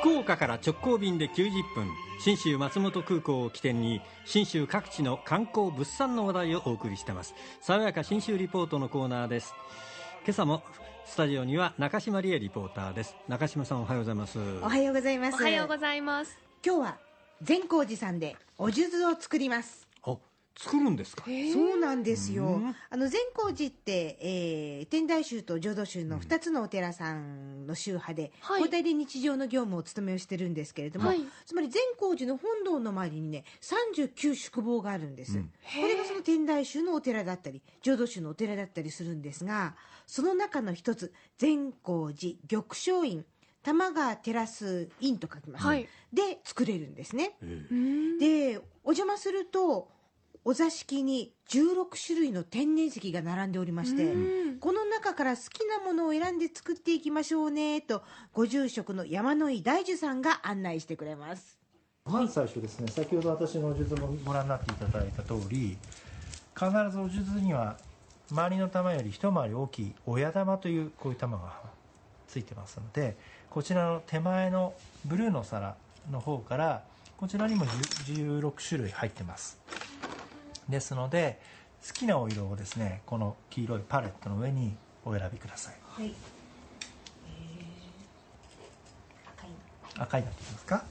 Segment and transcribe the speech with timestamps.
[0.00, 1.88] 福岡から直行便で90分
[2.20, 7.34] 信州松本空港を起点に信州各地の観光物産の話題をお送りしてます。
[7.60, 9.54] 爽やか信州リポートのコーナーです。
[10.24, 10.62] 今朝も
[11.04, 13.16] スタジオには中島理恵リポーターです。
[13.28, 14.38] 中島さんおはようございます。
[14.62, 15.34] おはようございます。
[15.34, 16.38] おはようございます。
[16.64, 16.98] 今日は
[17.42, 19.86] 善光寺さんでお数珠を作ります。
[19.86, 19.89] あ
[20.56, 21.24] 作るんですか？
[21.52, 22.44] そうなんですよ。
[22.44, 22.76] うん。
[22.90, 28.60] あの善光寺って、えー天台宗と浄土宗の2つのお寺さんの宗派で、はい。
[28.60, 31.20] 交代で日常の業務を務めをしてるんですけれども、はい。
[31.46, 35.44] つまり善光寺の本堂の周りにね39宿坊があるんです、うん。
[35.44, 39.76] これがその天台宗のお寺だったり浄土宗のお寺だったりするんですが
[40.06, 43.24] その中の一つ善光寺玉松院
[43.62, 45.86] 玉川テラス院と書きます、はい。
[46.12, 47.36] で作れるんですね。
[47.42, 47.76] えうー
[48.16, 48.18] ん。
[48.18, 49.90] でお邪魔すると
[50.44, 54.58] お座敷に16種類の天然石が並んでおりましてうん。
[54.58, 58.02] この中から好きなものを選んで作っていきましょうねと
[58.32, 61.58] ご住職の山野井大樹さんが案内してくれます。
[62.04, 65.76] まず最初ですね先ほど私のお数珠もご覧になっていただいた通り
[66.54, 67.76] 必ずお数珠には
[68.30, 71.52] 周りの玉より一回り大きい親玉というこういう玉が
[72.26, 73.16] ついてますので
[73.50, 74.72] こちらの手前の
[75.04, 75.76] ブルーの皿
[76.10, 76.82] の方から
[77.16, 79.58] こちらにも10 16種類入ってます
[80.70, 81.40] ですので
[81.86, 85.74] 好きなお色をですねこの黄色いパレットの上にお選びください。
[85.82, 86.14] はい、
[89.98, 90.22] 赤い。
[90.22, 90.84] なっていきますか？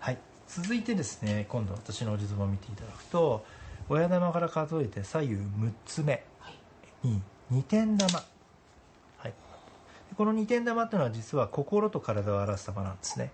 [0.00, 0.18] はい。
[0.48, 3.44] 続いてですね今度私のお地図を見ていただくと
[3.88, 6.22] 親玉から数えて左右6つ目
[7.02, 7.20] に
[7.50, 8.18] 二点玉、
[9.18, 9.34] はい、で
[10.16, 13.30] この二点玉っていうのは実は心と体を表す玉なんですね。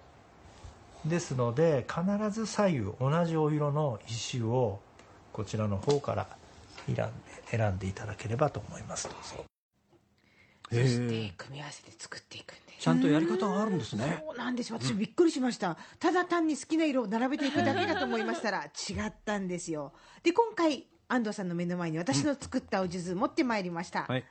[1.05, 4.81] ですので必ず左右同じお色の石を
[5.39, 6.27] こちらの方から
[6.87, 7.05] 選んで
[7.47, 9.09] 選んでいただければと思います。
[9.09, 9.45] どうぞ。
[10.69, 12.81] そして組み合わせて作っていくんです。
[12.81, 14.21] ちゃんとやり方があるんですね。
[14.27, 14.73] そうなんです。
[14.73, 19.93] 私びっくりしました、ただ単に好きな色を並べていくだけかと思いましたら 違ったんですよ。
[20.25, 24.25] で今回安藤さんの目の前に私の作ったお数珠持ってまいりました、はい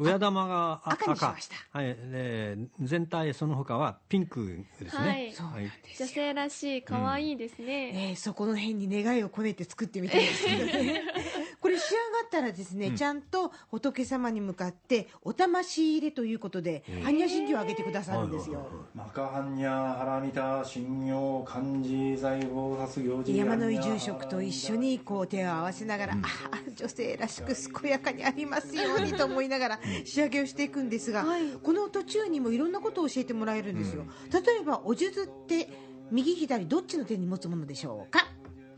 [0.00, 1.56] 親玉があ赤にしました。
[1.72, 1.94] はい。
[1.94, 5.08] で全体その他はピンクですね。
[5.08, 5.32] はい。
[5.32, 11.02] そうなんです女性らしい可愛いですね、えーそこの辺に願いを込めて作ってみたんですけどね
[11.60, 12.96] これ仕上がったらですね、うん。
[12.96, 31.42] ちゃんと仏様に向かってお魂入れということでえー般若心経をあげてくださるんですよ、マカハンニャハラミタ信用漢字財宝殺行で山の井住職と一緒にこう手を合わせながら、ああ女性らしく健やかにありますようにと思いながら仕上げをしていくんですが、はい。
[31.62, 35.68] この途中にもいろんなことを教えてもらえるんですよ、例えばお数珠って
[36.10, 38.26] 右左どっちの手に持つものでしょうか？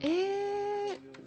[0.00, 0.41] えー、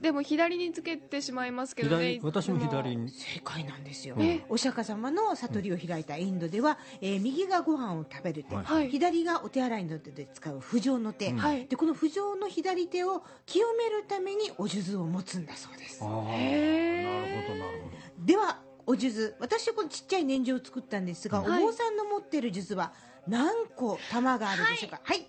[0.02, 2.20] でも左につけてしまいますけどね。
[2.20, 8.66] 左私も左いに正解なんですよ、えお釈迦様の悟りを開いたインドでは、えー右がご飯を食べる手、はい。
[8.66, 8.90] はい。
[8.90, 11.38] 左がお手洗いの手で使う不浄の手、うん。
[11.38, 11.66] はい。
[11.68, 16.04] でこの不浄の左手を清めるためにお数珠を持つんだそうです。
[16.04, 17.90] なるほどなるほ
[18.20, 18.26] ど。
[18.26, 21.64] ではお数珠私はこのちっちゃい念珠を作ったんですが、はい。
[21.64, 22.94] お坊さんの持ってる数珠は
[23.28, 25.00] 何個玉があるでしょうか？
[25.04, 25.28] はい、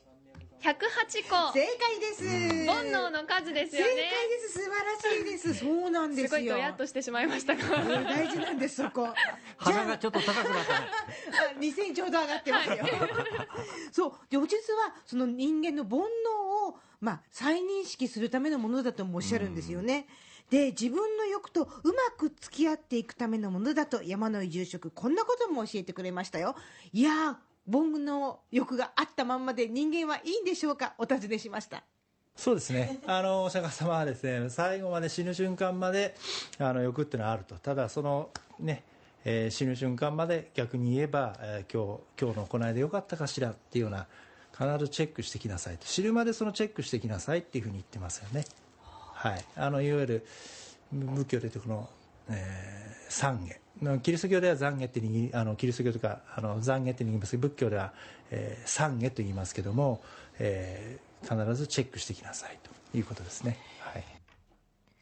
[0.61, 1.53] 108個。
[1.53, 2.67] 正解です。
[2.67, 4.53] 煩悩の数ですよ正解ねです。
[4.53, 5.55] 素晴らしいです。
[5.55, 7.63] そうなんですすよごいドヤっとしてしまいましたが。
[7.83, 9.09] うん大事なんですそこ。
[9.59, 10.89] 鼻がちょっと高くなったね。
[11.57, 12.77] あ2000ちょうど上がってますよ、
[13.93, 14.13] そう。
[14.29, 14.49] でおは
[15.05, 16.05] その人間の煩悩
[16.69, 20.07] を、まあ、再認識するためのものだともおっしゃるんですよね、
[20.51, 26.55] で自分の欲とうまく付き合っていくためのものだと山野井住職こんなことも教えてくれましたよ。
[26.93, 27.37] いやー
[27.71, 30.95] 煩悩欲があったまんまで人間はいいんでしょうか？
[30.99, 31.83] お尋ねしました。
[32.35, 32.99] そうですね。
[33.07, 36.15] あのお釈迦様はですね最後まで死ぬ瞬間まで
[36.59, 37.55] あの欲っていうのはあると。
[37.57, 38.85] ただそのね、
[39.25, 44.07] えー死ぬ瞬間まで逆に言えば、えー今日今日の行いでよかったかしらっていうような
[44.53, 45.87] 必ずチェックしてきなさいと。
[45.87, 48.45] 死ぬまでそのチェックしてきなさいっていうふうに言ってますよね。
[48.83, 49.45] はい。
[49.57, 50.27] あのいわゆる
[50.93, 51.89] 仏教でいうとこの、
[52.29, 57.93] えー懺悔のキリスト教では懺悔って握りあのキリスト教とかあの懺悔って言いますけど仏教では、
[58.31, 60.03] えー懺悔と言いますけども、
[60.39, 63.59] えー必ずチェックしてきなさいということですね。
[63.81, 64.05] はい。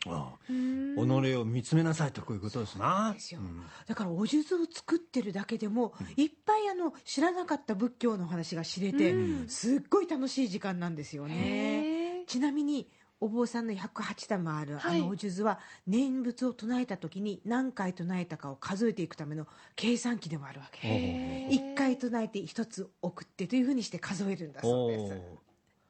[0.06, 3.12] ああ己を見つめなさいとこういうことですな。
[3.12, 3.40] ですよ。
[3.86, 9.48] だからお数珠を作ってるだけでも、いっぱいあの知らなかった仏教の話が知れて、うん。
[9.48, 12.24] すっごい楽しい時間なんですよね。
[12.26, 12.88] ちなみに
[13.20, 15.00] お坊さんの108玉あるはい。
[15.00, 19.46] あのお数珠は念仏を唱えた時に何回唱えたかを数えていくための
[19.76, 20.86] 計算機でもあるわけ。
[20.86, 21.72] へー。
[21.72, 25.14] 1回唱えて1つ送ってというふうにして数えるんだそうです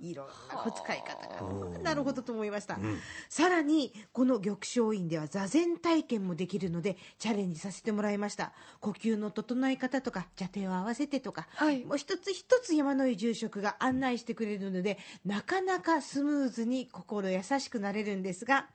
[0.01, 0.33] いろんな
[0.73, 1.79] 使い方が。
[1.79, 3.01] なるほどと思いました、ん。
[3.29, 8.53] さらにこの玉祥院では座禅体験もできるのでチャレンジさせてもらいました。
[8.81, 11.85] 呼吸の整え方とか邪手を合わせてとか、はい。
[11.85, 18.67] もう一つ一つ山の井住職が案内してくれるのでなかなかスムーズに心優しくなれるんですが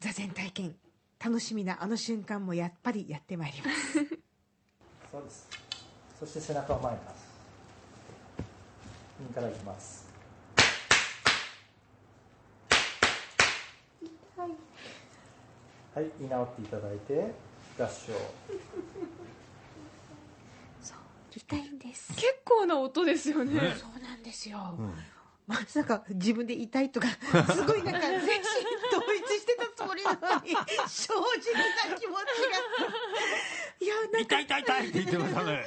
[0.00, 0.76] 座禅体験
[1.22, 4.20] 楽しみなあの瞬間もやっぱりやってまいります。
[5.10, 5.48] そうです。
[6.20, 7.30] そして背中を前に出す。
[9.20, 10.09] 右からいきます
[15.94, 16.10] はい。
[16.22, 17.32] 居直っていただいて
[17.78, 18.12] 合掌
[21.38, 22.12] 痛いんです。
[22.14, 23.54] 結構な音ですよね。
[23.54, 24.92] ねそうなんですよ、うん。
[25.46, 27.08] まさか自分で痛いとか
[27.52, 28.59] すごいなんか全身統一
[30.04, 30.50] のに
[30.88, 31.54] 正直
[31.90, 32.56] な気持ちが。
[33.82, 34.40] いやなんか。
[34.40, 35.64] 痛い痛い痛いって言ってましたね。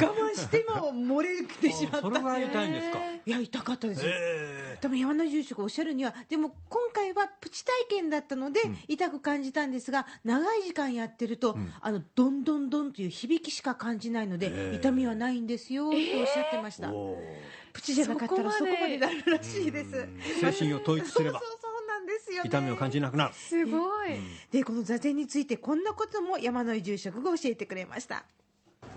[0.00, 2.00] 我慢しても漏れてしまった。
[2.00, 2.98] それぐらい痛いんですか。
[3.24, 4.04] いや痛かったです。
[4.04, 4.78] よえ。
[4.80, 11.72] 多分山の住職がおっしゃるにはでも今回はプチ体験だったので、痛く感じたんですが長い時間やってると、ん。
[11.80, 16.90] あのドンドンドンという響きしか感じないので、えー痛みはないんですよとおっしゃってました、
[17.72, 19.96] プチじゃなかったらそこまでなるらしいです。
[19.96, 20.52] うん。
[20.52, 21.38] 精神を統一すれば。
[21.38, 21.61] そうそう
[22.32, 22.48] すよね。
[22.48, 23.34] 痛みを感じなくなる。
[23.34, 24.18] すごい、
[24.50, 28.24] でこの座禅についてこんなことも山の井住職が教えてくれました。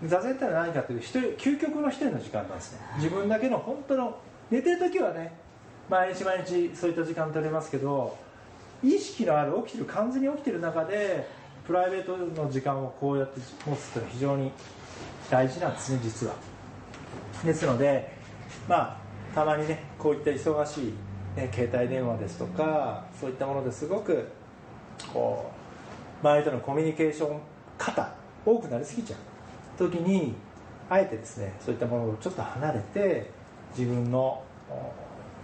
[0.04, 2.80] 座禅ってのは何かというと一人究極の一人の時間なんですね。
[2.96, 4.18] 自分だけの本当の
[4.50, 5.32] 寝てる時はね
[5.88, 8.16] 毎日毎日そういった時間取れますけど
[8.82, 11.26] 意識のある起きてる完全に起きてる中で
[11.66, 14.50] プライベートの時間をこうやって持つっていうのは非常に
[15.30, 16.34] 大事なんですね実は。
[17.44, 18.12] ですので
[18.68, 18.96] まあ
[19.34, 20.94] たまにねこういった忙しい、
[21.36, 24.26] ね、携帯電話ですとかそういったものですごく
[25.12, 25.50] こ
[26.22, 27.40] う周りとのコミュニケーション
[27.76, 28.10] 方
[28.44, 30.34] 多くなりすぎちゃう時に
[30.88, 33.30] あえてですねそういったものをちょっと離れて
[33.76, 34.42] 自分の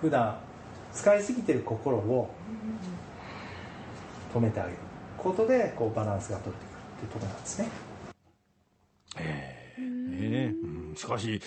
[0.01, 0.39] 普段
[0.95, 2.31] 使いすぎてる心を
[4.35, 4.77] 止めてあげる
[5.19, 7.69] ことでこうバランスが取れてくるっていうところなんですね。
[9.19, 9.83] ええ
[10.49, 11.41] うんしかし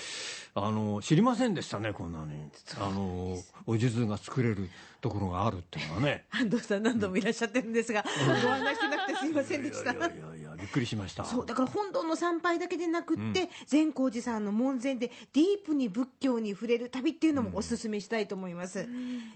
[0.58, 2.50] あの知りませんでしたねこんなに。
[2.80, 3.38] あの
[3.68, 4.70] お数珠が作れる
[5.02, 6.24] ところがあるっていうのはね。
[6.32, 8.06] 安藤さん何度もいらっしゃってるんですが、
[8.42, 9.92] ご案内してなくてすいませんでした。
[9.92, 11.26] いやいやいやいやびっくりしました。
[11.26, 13.50] そうだから本堂の参拝だけでなくって、うん。
[13.68, 18.88] 善光寺さんの門前でディープに仏教に触れる旅っていうのもおすすめしたいと思います、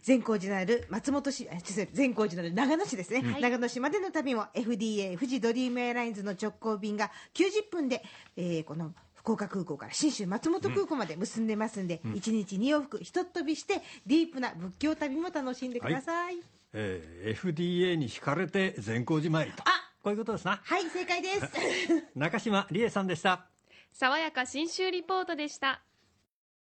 [0.01, 1.49] 善光寺のある松本市
[1.91, 8.05] 善光寺のある長野市ですね、長野市までの旅も FDA 富士ドリームエアラインズの直行便が90分で、
[8.37, 8.93] えーこの
[9.29, 16.37] 福岡空港から信州松本空港まで結んでますんで、1日2往復ひとっ飛びしてディープな仏教旅も楽しんでください。
[16.73, 19.61] えー FDA に惹かれて善光寺参りと。
[19.65, 19.71] あ！
[20.01, 20.59] こういうことですな。
[20.63, 21.47] はい正解です。
[22.15, 23.45] 中島理恵さんでした。
[23.91, 25.81] 爽やか新州リポートでした